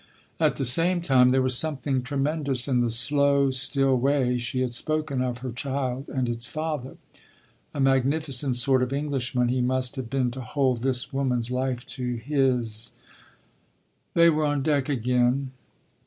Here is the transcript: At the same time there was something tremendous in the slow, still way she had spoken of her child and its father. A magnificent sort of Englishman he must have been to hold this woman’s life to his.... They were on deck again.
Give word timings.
At 0.39 0.55
the 0.55 0.65
same 0.65 0.99
time 1.03 1.29
there 1.29 1.43
was 1.43 1.55
something 1.55 2.01
tremendous 2.01 2.67
in 2.67 2.81
the 2.81 2.89
slow, 2.89 3.51
still 3.51 3.95
way 3.95 4.39
she 4.39 4.61
had 4.61 4.73
spoken 4.73 5.21
of 5.21 5.37
her 5.45 5.51
child 5.51 6.09
and 6.09 6.27
its 6.27 6.47
father. 6.47 6.97
A 7.71 7.79
magnificent 7.79 8.55
sort 8.55 8.81
of 8.81 8.91
Englishman 8.91 9.49
he 9.49 9.61
must 9.61 9.97
have 9.97 10.09
been 10.09 10.31
to 10.31 10.41
hold 10.41 10.79
this 10.81 11.13
woman’s 11.13 11.51
life 11.51 11.85
to 11.85 12.15
his.... 12.15 12.93
They 14.15 14.31
were 14.31 14.43
on 14.45 14.63
deck 14.63 14.89
again. 14.89 15.51